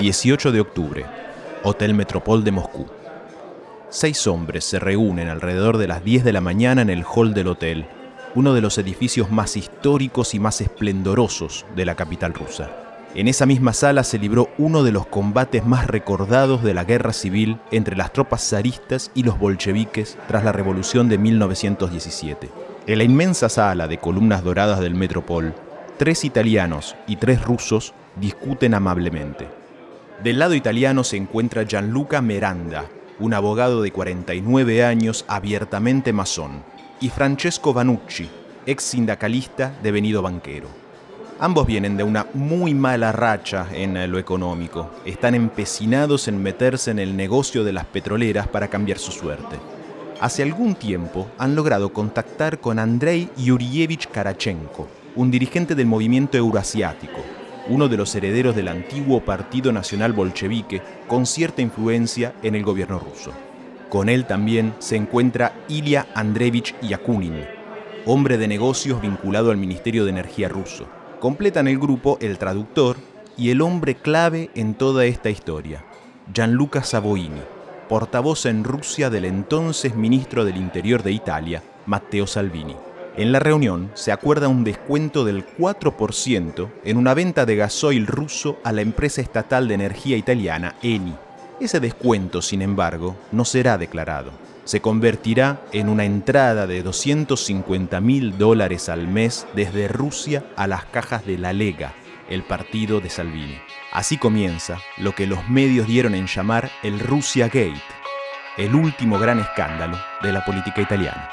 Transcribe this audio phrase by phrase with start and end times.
[0.00, 1.06] 18 de octubre,
[1.62, 2.86] Hotel Metropol de Moscú.
[3.88, 7.48] Seis hombres se reúnen alrededor de las 10 de la mañana en el hall del
[7.48, 7.86] hotel,
[8.34, 12.70] uno de los edificios más históricos y más esplendorosos de la capital rusa.
[13.14, 17.14] En esa misma sala se libró uno de los combates más recordados de la guerra
[17.14, 22.50] civil entre las tropas zaristas y los bolcheviques tras la revolución de 1917.
[22.86, 25.54] En la inmensa sala de columnas doradas del Metropol,
[25.96, 29.55] tres italianos y tres rusos discuten amablemente.
[30.22, 32.86] Del lado italiano se encuentra Gianluca Miranda,
[33.20, 36.62] un abogado de 49 años abiertamente masón,
[37.00, 38.26] y Francesco Vanucci,
[38.64, 40.68] ex sindicalista devenido banquero.
[41.38, 44.90] Ambos vienen de una muy mala racha en lo económico.
[45.04, 49.56] Están empecinados en meterse en el negocio de las petroleras para cambiar su suerte.
[50.18, 57.20] Hace algún tiempo han logrado contactar con Andrei Yurievich Karachenko, un dirigente del movimiento euroasiático,
[57.68, 62.98] uno de los herederos del antiguo Partido Nacional Bolchevique, con cierta influencia en el gobierno
[62.98, 63.32] ruso.
[63.88, 67.44] Con él también se encuentra Ilya Andreevich Yakunin,
[68.04, 70.86] hombre de negocios vinculado al Ministerio de Energía ruso.
[71.20, 72.96] Completan el grupo el traductor
[73.36, 75.84] y el hombre clave en toda esta historia,
[76.32, 77.42] Gianluca Savoini,
[77.88, 82.76] portavoz en Rusia del entonces ministro del Interior de Italia, Matteo Salvini.
[83.16, 88.58] En la reunión se acuerda un descuento del 4% en una venta de gasoil ruso
[88.62, 91.14] a la empresa estatal de energía italiana Eni.
[91.58, 94.32] Ese descuento, sin embargo, no será declarado.
[94.64, 100.84] Se convertirá en una entrada de 250 mil dólares al mes desde Rusia a las
[100.84, 101.94] cajas de la Lega,
[102.28, 103.56] el partido de Salvini.
[103.92, 107.80] Así comienza lo que los medios dieron en llamar el Russia Gate,
[108.58, 111.30] el último gran escándalo de la política italiana.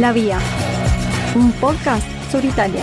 [0.00, 0.38] La Vía,
[1.34, 2.82] un podcast sobre Italia.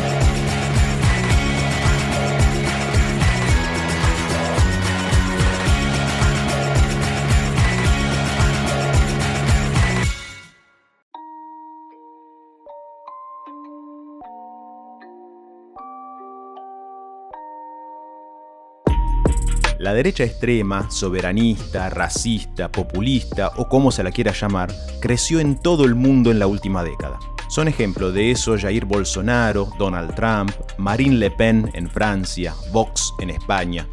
[19.79, 25.85] La derecha extrema, soberanista, racista, populista o como se la quiera llamar, creció en todo
[25.85, 27.19] el mundo en la última década.
[27.49, 33.29] Son ejemplo de eso Jair Bolsonaro, Donald Trump, Marine Le Pen en Francia, Vox en
[33.29, 33.87] España.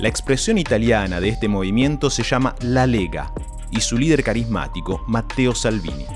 [0.00, 3.32] La expresión italiana de este movimiento se llama La Lega
[3.70, 6.06] y su líder carismático, Matteo Salvini.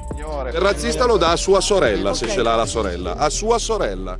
[0.52, 4.16] El racista lo da a sua sorella, se ce l'ha la sorella, a sua sorella.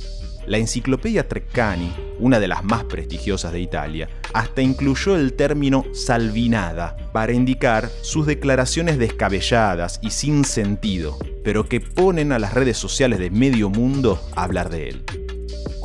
[0.47, 6.95] La enciclopedia Treccani, una de las más prestigiosas de Italia, hasta incluyó el término salvinada
[7.13, 13.19] para indicar sus declaraciones descabelladas y sin sentido, pero que ponen a las redes sociales
[13.19, 15.05] de medio mundo a hablar de él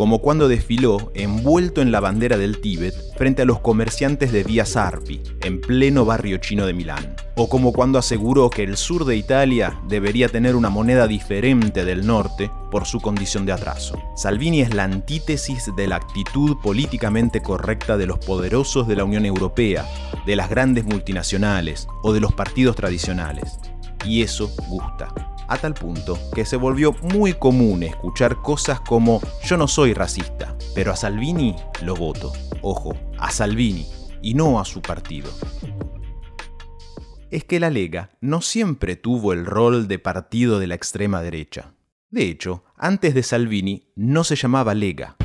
[0.01, 4.65] como cuando desfiló envuelto en la bandera del Tíbet frente a los comerciantes de Via
[4.65, 9.17] Sarpi, en pleno barrio chino de Milán, o como cuando aseguró que el sur de
[9.17, 14.03] Italia debería tener una moneda diferente del norte por su condición de atraso.
[14.17, 19.27] Salvini es la antítesis de la actitud políticamente correcta de los poderosos de la Unión
[19.27, 19.85] Europea,
[20.25, 23.59] de las grandes multinacionales o de los partidos tradicionales.
[24.07, 25.13] Y eso gusta
[25.51, 30.57] a tal punto que se volvió muy común escuchar cosas como yo no soy racista,
[30.77, 32.33] pero a Salvini lo voto.
[32.63, 33.87] Ojo, a Salvini
[34.23, 35.29] y no a su partido.
[37.31, 41.75] Es que la Lega no siempre tuvo el rol de partido de la extrema derecha.
[42.11, 45.17] De hecho, antes de Salvini no se llamaba Lega.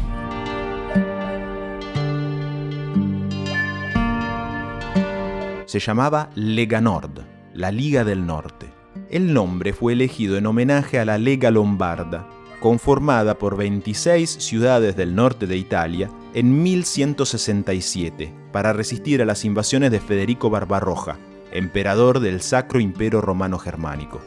[5.68, 8.75] Se llamaba Lega Nord, la Liga del Norte.
[9.10, 12.28] El nombre fue elegido en homenaje a la Lega Lombarda,
[12.60, 19.92] conformada por 26 ciudades del norte de Italia en 1167 para resistir a las invasiones
[19.92, 21.20] de Federico Barbarroja,
[21.52, 24.22] emperador del Sacro Imperio Romano Germánico.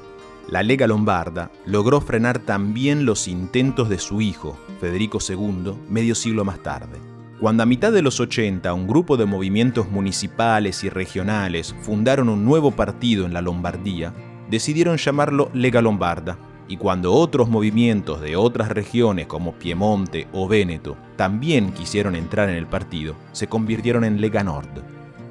[0.49, 6.45] La Lega Lombarda logró frenar también los intentos de su hijo, Federico II, medio siglo
[6.45, 6.99] más tarde.
[7.41, 12.45] Cuando a mitad de los 80 un grupo de movimientos municipales y regionales fundaron un
[12.45, 14.13] nuevo partido en la Lombardía,
[14.51, 20.97] decidieron llamarlo Lega Lombarda, y cuando otros movimientos de otras regiones como Piemonte o Véneto
[21.17, 24.69] también quisieron entrar en el partido, se convirtieron en Lega Nord.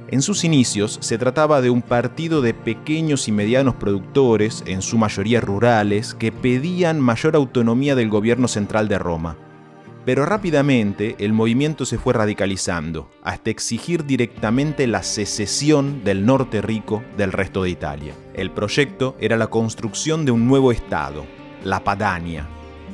[0.09, 4.97] En sus inicios se trataba de un partido de pequeños y medianos productores, en su
[4.97, 9.35] mayoría rurales, que pedían mayor autonomía del gobierno central de Roma.
[10.05, 17.03] Pero rápidamente el movimiento se fue radicalizando, hasta exigir directamente la secesión del norte rico
[17.17, 18.13] del resto de Italia.
[18.37, 21.25] El proyecto era la construcción de un nuevo Estado,
[21.63, 22.47] la Padania,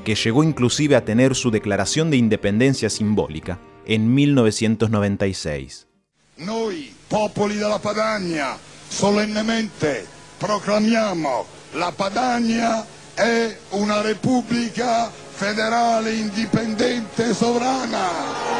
[0.05, 5.87] que llegó inclusive a tener su declaración de independencia simbólica en 1996.
[6.37, 8.57] Noi, popoli della Padania,
[8.87, 10.05] solennemente
[10.39, 18.52] proclamiamo la Padania è una repubblica federale indipendente sovrana.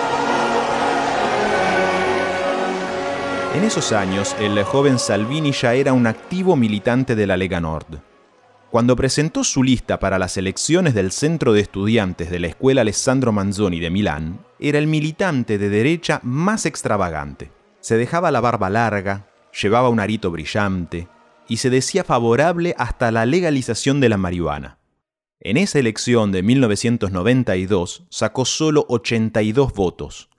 [3.54, 8.00] En esos años, el joven Salvini ya era un activo militante de la Lega Nord.
[8.72, 13.32] Cuando presentó su lista para las elecciones del Centro de Estudiantes de la Escuela Alessandro
[13.32, 17.52] Manzoni de Milán, era el militante de derecha más extravagante.
[17.80, 19.28] Se dejaba la barba larga,
[19.62, 21.08] llevaba un arito brillante
[21.48, 24.80] y se decía favorable hasta la legalización de la marihuana.
[25.40, 30.30] En esa elección de 1992 sacó solo 82 votos,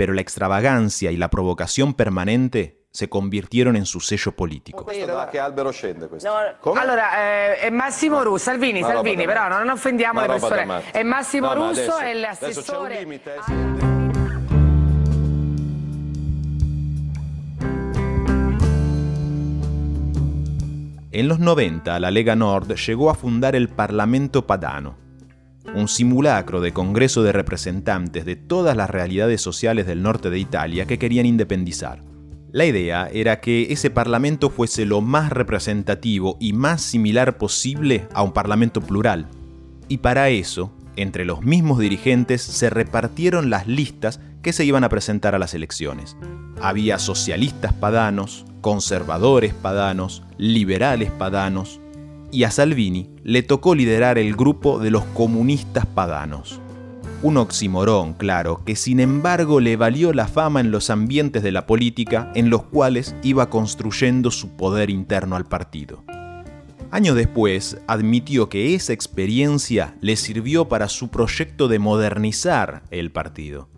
[0.00, 4.82] pero la extravagancia y la provocación permanente se convirtieron en su sello político.
[5.06, 6.26] Da che albero scende questo?
[6.26, 6.80] No, Come?
[6.80, 7.18] allora,
[7.52, 10.90] eh, è Massimo Russo, Salvini, Una Salvini, però non offendiamo Una le persone.
[10.90, 12.98] È Massimo No, ma Russo, adesso- è Adesso c'è un l'assessore.
[13.00, 13.34] limite.
[13.34, 13.78] eh.
[21.12, 24.96] En los 90, la Lega Nord llegó a fundar el Parlamento Padano,
[25.74, 30.86] un simulacro de Congreso de representantes de todas las realidades sociales del norte de Italia
[30.86, 32.02] que querían independizar.
[32.52, 38.22] La idea era que ese parlamento fuese lo más representativo y más similar posible a
[38.22, 39.28] un parlamento plural.
[39.88, 44.88] Y para eso, entre los mismos dirigentes se repartieron las listas que se iban a
[44.88, 46.16] presentar a las elecciones.
[46.60, 51.80] Había socialistas padanos, conservadores padanos, liberales padanos,
[52.32, 56.60] y a Salvini le tocó liderar el grupo de los comunistas padanos.
[57.22, 61.66] Un oximorón, claro, que sin embargo le valió la fama en los ambientes de la
[61.66, 66.02] política en los cuales iba construyendo su poder interno al partido.
[66.90, 73.68] Años después, admitió que esa experiencia le sirvió para su proyecto de modernizar el partido.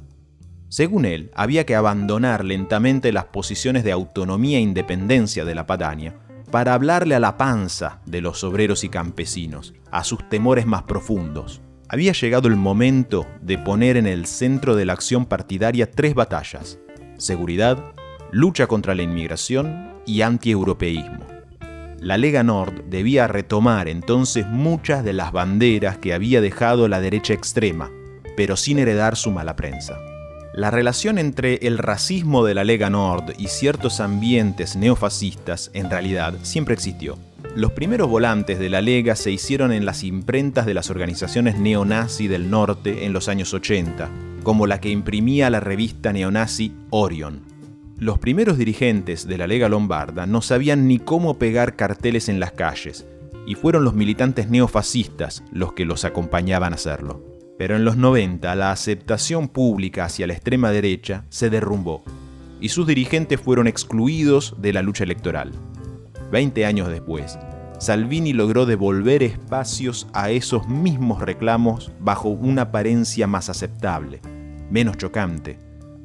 [0.68, 6.14] Según él, había que abandonar lentamente las posiciones de autonomía e independencia de la Padania
[6.52, 11.62] para hablarle a la panza de los obreros y campesinos, a sus temores más profundos.
[11.88, 16.78] Había llegado el momento de poner en el centro de la acción partidaria tres batallas,
[17.16, 17.92] seguridad,
[18.30, 21.26] lucha contra la inmigración y antieuropeísmo.
[21.98, 27.32] La Lega Nord debía retomar entonces muchas de las banderas que había dejado la derecha
[27.32, 27.90] extrema,
[28.36, 29.98] pero sin heredar su mala prensa.
[30.54, 36.34] La relación entre el racismo de la Lega Nord y ciertos ambientes neofascistas en realidad
[36.42, 37.16] siempre existió.
[37.56, 42.28] Los primeros volantes de la Lega se hicieron en las imprentas de las organizaciones neonazi
[42.28, 44.10] del norte en los años 80,
[44.42, 47.40] como la que imprimía la revista neonazi Orion.
[47.96, 52.52] Los primeros dirigentes de la Lega Lombarda no sabían ni cómo pegar carteles en las
[52.52, 53.06] calles,
[53.46, 57.31] y fueron los militantes neofascistas los que los acompañaban a hacerlo.
[57.62, 62.02] Pero en los 90 la aceptación pública hacia la extrema derecha se derrumbó,
[62.60, 65.52] y sus dirigentes fueron excluidos de la lucha electoral.
[66.32, 67.38] Veinte años después,
[67.78, 74.20] Salvini logró devolver espacios a esos mismos reclamos bajo una apariencia más aceptable,
[74.68, 75.56] menos chocante,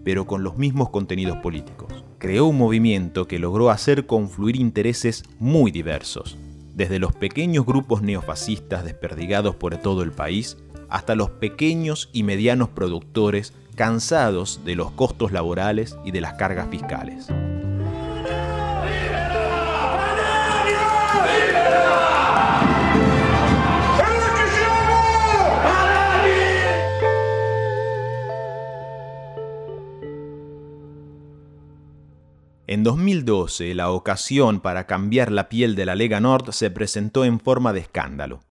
[0.03, 1.91] pero con los mismos contenidos políticos.
[2.19, 6.37] Creó un movimiento que logró hacer confluir intereses muy diversos,
[6.75, 10.57] desde los pequeños grupos neofascistas desperdigados por todo el país
[10.89, 16.69] hasta los pequeños y medianos productores cansados de los costos laborales y de las cargas
[16.69, 17.27] fiscales.
[32.69, 37.39] En 2012, la ocasión para cambiar la piel de la Lega Nord se presentó en
[37.39, 38.41] forma de escándalo.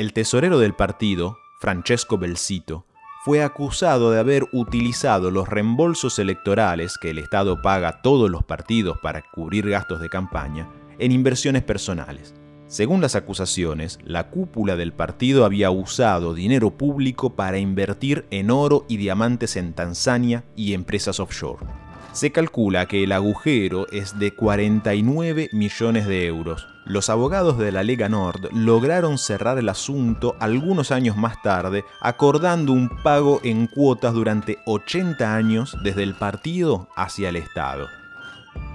[0.00, 2.86] El tesorero del partido, Francesco Belsito,
[3.22, 8.42] fue acusado de haber utilizado los reembolsos electorales que el Estado paga a todos los
[8.42, 12.32] partidos para cubrir gastos de campaña en inversiones personales.
[12.66, 18.86] Según las acusaciones, la cúpula del partido había usado dinero público para invertir en oro
[18.88, 21.66] y diamantes en Tanzania y empresas offshore.
[22.12, 26.69] Se calcula que el agujero es de 49 millones de euros.
[26.86, 32.72] Los abogados de la Lega Nord lograron cerrar el asunto algunos años más tarde, acordando
[32.72, 37.86] un pago en cuotas durante 80 años desde el partido hacia el Estado.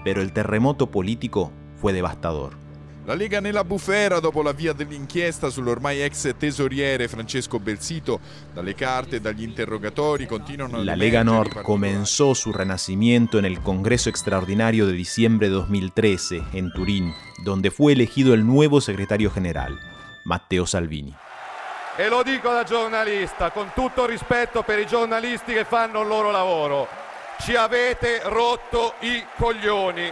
[0.03, 2.64] Pero el terremoto político fue devastador.
[3.05, 8.19] La Lega nella bufera dopo l'avvio dell'inchiesta sull'ormai ex tesoriere Francesco Belsito.
[8.51, 14.09] Dalle carte e dagli interrogatori continuano La Lega Nord comenzó su renacimiento en el Congreso
[14.09, 19.77] Extraordinario de diciembre de 2013 en Turín, donde fue elegido el nuevo secretario general,
[20.23, 21.13] Matteo Salvini.
[21.97, 26.31] E lo dico da giornalista, con tutto rispetto per i giornalisti che fanno il loro
[26.31, 26.87] lavoro.
[27.39, 30.11] Ci avete rotto i coglioni.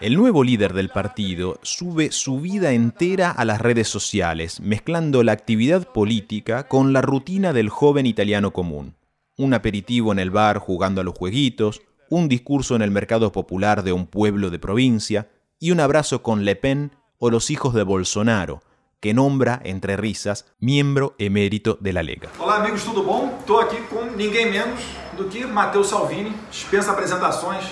[0.00, 5.32] El nuevo líder del partido sube su vida entera a las redes sociales, mezclando la
[5.32, 8.94] actividad política con la rutina del joven italiano común.
[9.36, 13.82] Un aperitivo en el bar jugando a los jueguitos, un discurso en el mercado popular
[13.82, 17.82] de un pueblo de provincia y un abrazo con Le Pen o los hijos de
[17.82, 18.62] Bolsonaro,
[19.00, 22.28] que nombra, entre risas, miembro emérito de la Lega.
[22.38, 23.34] Olá amigos, tudo bom?
[23.40, 24.80] Estou aqui com ninguém menos
[25.16, 27.64] do que Matteo Salvini, dispensa apresentações,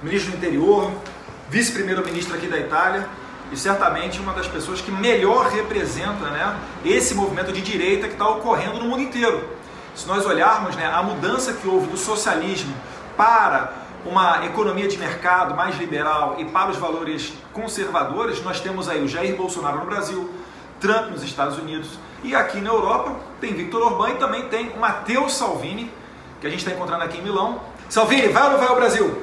[0.00, 0.92] ministro do interior,
[1.50, 3.08] vice-primeiro-ministro aqui da Itália
[3.50, 8.28] e certamente uma das pessoas que melhor representa né, esse movimento de direita que está
[8.28, 9.42] ocorrendo no mundo inteiro.
[9.92, 12.72] Se nós olharmos né, a mudança que houve do socialismo
[13.16, 13.72] para
[14.04, 19.08] uma economia de mercado mais liberal e para os valores conservadores, nós temos aí o
[19.08, 20.30] Jair Bolsonaro no Brasil,
[20.80, 25.28] Trump nos Estados Unidos e aqui na Europa tem Victor Orbán e também tem Matteo
[25.28, 25.90] Salvini,
[26.40, 27.60] que a gente está encontrando aqui em Milão.
[27.88, 29.22] Salvini, vai ou não vai ao Brasil?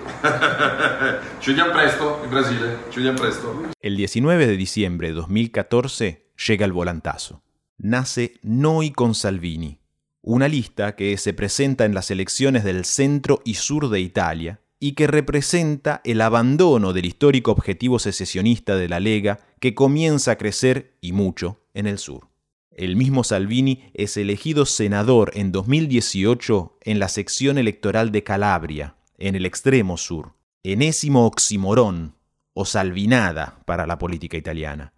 [1.45, 3.73] Vediamo presto in Brasile, ci vediamo presto.
[3.81, 7.41] El 19 de diciembre de 2014 llega el volantazo.
[7.77, 9.79] Nace Noi con Salvini,
[10.21, 14.95] una lista que se presenta en las elecciones del centro y sur de Italia y
[14.95, 20.97] que representa el abandono del histórico objetivo secesionista de la Lega que comienza a crecer
[20.99, 22.27] y mucho en el sur.
[22.69, 29.35] El mismo Salvini es elegido senador en 2018 en la sección electoral de Calabria, en
[29.35, 32.17] el extremo sur, enésimo oximorón
[32.53, 34.91] o salvinada para la política italiana.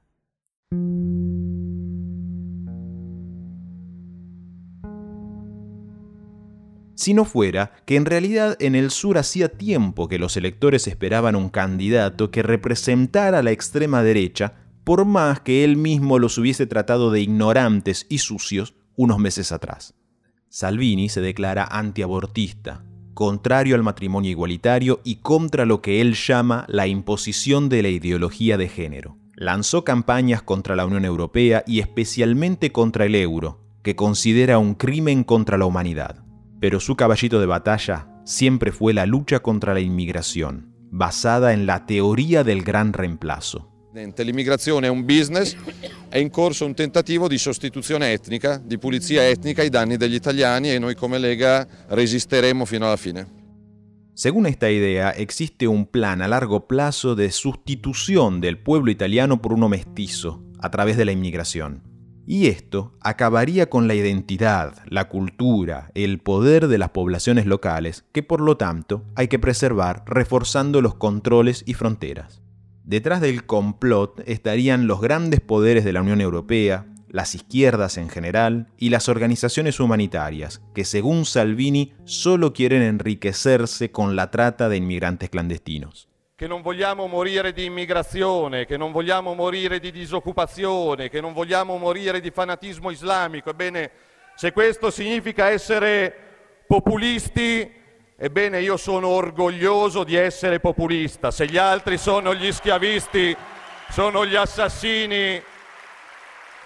[6.96, 11.36] Si no fuera que en realidad en el sur hacía tiempo que los electores esperaban
[11.36, 14.54] un candidato que representara a la extrema derecha,
[14.86, 19.94] por más que él mismo los hubiese tratado de ignorantes y sucios unos meses atrás.
[20.48, 26.88] Salvini se declara antiabortista, contrario al matrimonio igualitario y contra lo que él llama la
[26.88, 29.18] imposición de la ideología de género.
[29.36, 35.26] Lanzó campañas contra la Unión Europea y especialmente contra el euro, que considera un crimen
[35.26, 36.25] contra la humanidad
[36.66, 41.86] pero su caballito de batalla siempre fue la lucha contra la inmigración, basada en la
[41.86, 43.92] teoría del gran reemplazo.
[43.94, 45.56] L'immigrazione è un business,
[46.10, 50.74] è in corso un tentativo di sostituzione etnica, di pulizia etnica ai danni degli italiani
[50.74, 53.28] e noi come Lega resisteremo fino alla fine.
[54.16, 59.54] Según esta idea, existe un plan a largo plazo de sustitución del pueblo italiano por
[59.54, 61.85] uno mestizo a través de la inmigración.
[62.28, 68.24] Y esto acabaría con la identidad, la cultura, el poder de las poblaciones locales, que
[68.24, 72.42] por lo tanto hay que preservar reforzando los controles y fronteras.
[72.84, 78.68] Detrás del complot estarían los grandes poderes de la Unión Europea, las izquierdas en general
[78.78, 85.30] y las organizaciones humanitarias, que según Salvini solo quieren enriquecerse con la trata de inmigrantes
[85.30, 86.10] clandestinos.
[86.38, 91.78] Che non vogliamo morire di immigrazione, che non vogliamo morire di disoccupazione, che non vogliamo
[91.78, 93.52] morire di fanatismo islamico.
[93.52, 93.90] Ebbene,
[94.36, 96.14] se questo significa essere
[96.68, 97.72] populisti,
[98.18, 101.32] ebbene io sono orgoglioso di essere populista.
[101.32, 103.34] Se gli altri sono gli schiavisti,
[103.90, 105.42] sono gli assassini.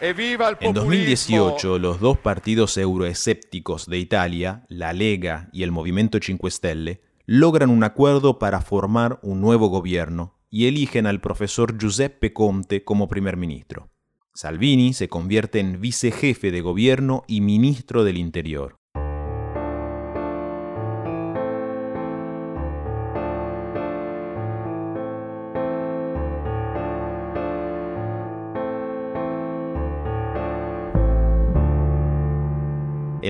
[0.01, 1.37] E viva il En populismo.
[1.43, 7.69] 2018, los dos partidos euroescépticos de Italia, la Lega y el Movimiento 5 Stelle, logran
[7.69, 13.37] un acuerdo para formar un nuevo gobierno y eligen al profesor Giuseppe Conte como primer
[13.37, 13.91] ministro.
[14.33, 18.78] Salvini se convierte en vicejefe de gobierno y ministro del Interior.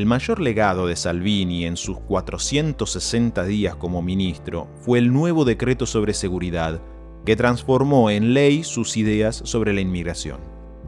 [0.10, 6.16] Mayor legado de Salvini en sus 460 días como ministro fue el nuevo decreto sobre
[6.16, 6.82] seguridad,
[7.26, 10.40] que transformó en ley sus ideas sobre la inmigración.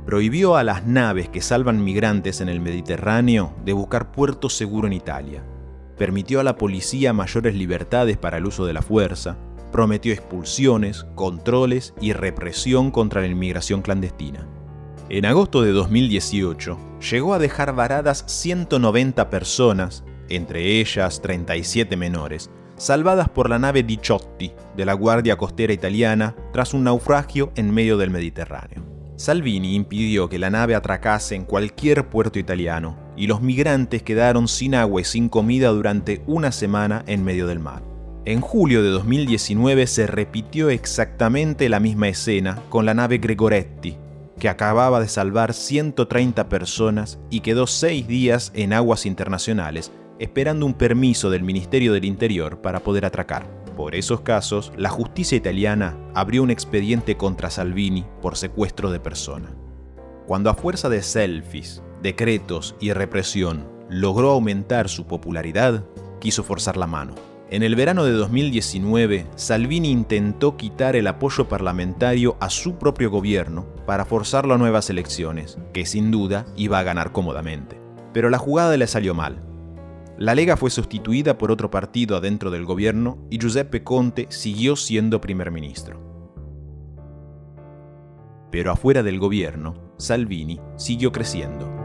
[0.08, 4.94] Prohibió a las naves que salvan migrantes en el Mediterráneo de buscar puerto seguro en
[4.94, 5.44] Italia.
[6.00, 9.38] Permitió a la policía mayores libertades para el uso de la fuerza.
[9.72, 14.48] Prometió expulsiones, controles y represión contra la inmigración clandestina.
[15.14, 16.78] En agosto de 2018,
[17.12, 24.54] llegó a dejar varadas 190 personas, entre ellas 37 menores, salvadas por la nave Diciotti
[24.78, 28.86] de la Guardia Costera Italiana tras un naufragio en medio del Mediterráneo.
[29.18, 34.76] Salvini impidió que la nave atracase en cualquier puerto italiano y los migrantes quedaron sin
[34.76, 37.84] agua y sin comida durante una semana en medio del mar.
[38.24, 43.98] En julio de 2019 se repitió exactamente la misma escena con la nave Gregoretti,
[44.42, 50.74] que acababa de salvar 130 personas y quedó seis días en aguas internacionales esperando un
[50.74, 53.46] permiso del Ministerio del Interior para poder atracar.
[53.78, 59.52] Por esos casos, la justicia italiana abrió un expediente contra Salvini por secuestro de persona.
[60.26, 65.86] Cuando a fuerza de selfies, decretos y represión logró aumentar su popularidad,
[66.20, 67.14] quiso forzar la mano.
[67.52, 73.66] En el verano de 2019, Salvini intentó quitar el apoyo parlamentario a su propio gobierno
[73.86, 77.78] para forzarlo a nuevas elecciones, que sin duda iba a ganar cómodamente.
[78.14, 79.44] Pero la jugada le salió mal.
[80.18, 85.20] La Lega fue sustituida por otro partido adentro del gobierno y Giuseppe Conte siguió siendo
[85.20, 86.00] primer ministro.
[88.50, 91.81] Pero afuera del gobierno, Salvini siguió creciendo.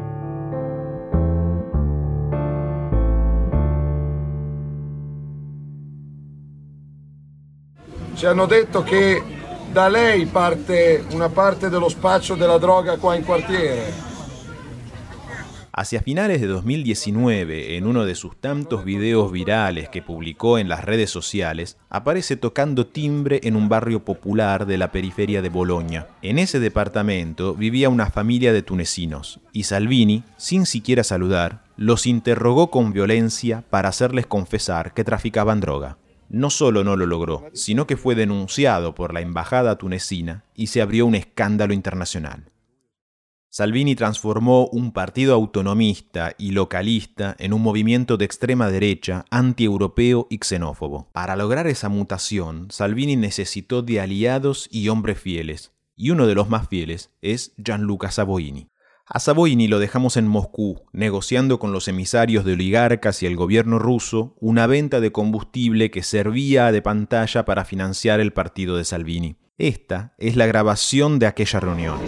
[8.17, 9.23] Ci hanno detto che
[9.71, 13.93] da lei parte una parte dello spaccio della droga qua in quartiere.
[15.71, 20.83] Hacia finales de 2019, en uno de sus tantos videos virales que publicó en las
[20.83, 26.09] redes sociales, aparece tocando timbre en un barrio popular de la periferia de Bolonia.
[26.23, 32.71] En ese departamento vivía una familia de tunecinos, y Salvini, sin siquiera saludar, los interrogó
[32.71, 35.99] con violencia para hacerles confesar que traficaban droga.
[36.29, 40.83] No solo no lo logró, sino que fue denunciado por la embajada tunecina y se
[40.83, 42.51] abrió un escándalo internacional.
[43.49, 50.39] Salvini transformó un partido autonomista y localista en un movimiento de extrema derecha, antieuropeo y
[50.43, 51.09] xenófobo.
[51.13, 56.51] Para lograr esa mutación, Salvini necesitó de aliados y hombres fieles, y uno de los
[56.51, 58.69] más fieles es Gianluca Savoini.
[59.09, 63.79] A Savoini lo dejamos en Moscú, negociando con los emisarios de oligarcas y el gobierno
[63.79, 69.37] ruso una venta de combustible que servía de pantalla para financiar el partido de Salvini.
[69.59, 72.01] Esta es la grabación de aquella reunión.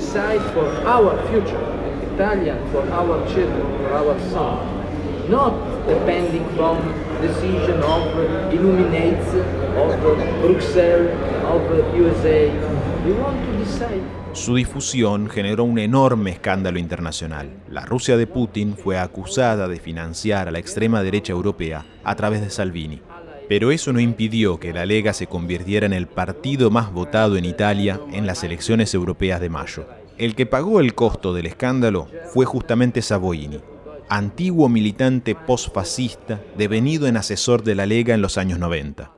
[14.32, 17.50] Su difusión generó un enorme escándalo internacional.
[17.68, 22.40] La Rusia de Putin fue acusada de financiar a la extrema derecha europea a través
[22.40, 23.00] de Salvini.
[23.48, 27.46] Pero eso no impidió que la Lega se convirtiera en el partido más votado en
[27.46, 29.86] Italia en las elecciones europeas de mayo.
[30.18, 33.60] El que pagó el costo del escándalo fue justamente Savoini,
[34.08, 39.12] antiguo militante postfascista devenido en asesor de la Lega en los años 90.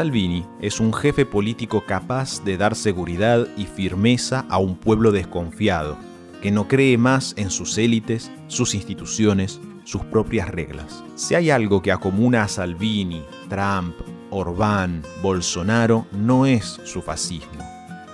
[0.00, 5.98] Salvini es un jefe político capaz de dar seguridad y firmeza a un pueblo desconfiado,
[6.40, 11.04] que no cree más en sus élites, sus instituciones, sus propias reglas.
[11.16, 13.94] Si hay algo que acomuna a Salvini, Trump,
[14.30, 17.62] Orbán, Bolsonaro, no es su fascismo,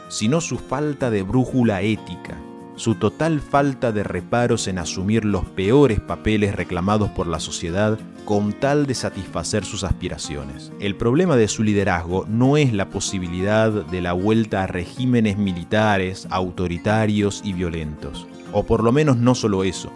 [0.09, 2.37] sino su falta de brújula ética,
[2.77, 8.53] su total falta de reparos en asumir los peores papeles reclamados por la sociedad con
[8.53, 10.73] tal de satisfacer sus aspiraciones.
[10.79, 16.27] El problema de su liderazgo no es la posibilidad de la vuelta a regímenes militares,
[16.31, 19.91] autoritarios y violentos, o por lo menos no solo eso.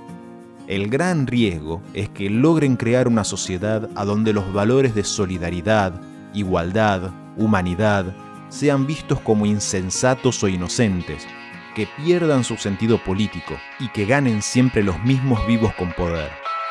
[0.66, 6.00] El gran riesgo es que logren crear una sociedad a donde los valores de solidaridad,
[6.32, 8.14] igualdad, humanidad,
[8.48, 11.26] sean vistos como insensatos o inocentes,
[11.74, 16.30] que pierdan su sentido político y que ganen siempre los mismos vivos con poder,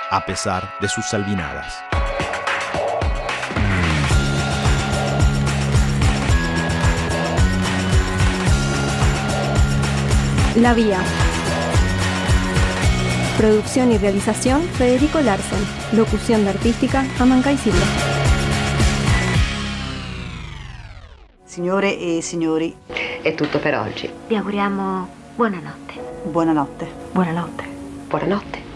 [0.10, 1.84] a pesar de sus salvinadas.
[10.56, 11.00] La Vía.
[13.38, 15.60] Producción y realización Federico Larsen.
[15.94, 17.78] Locución de artística Amanca y Silva.
[21.46, 22.76] Signore e signori,
[23.30, 24.12] è tutto per oggi.
[24.28, 25.94] Vi auguriamo buonanotte.
[26.24, 26.88] buonanotte.
[27.12, 27.64] Buonanotte.
[28.08, 28.69] Buonanotte.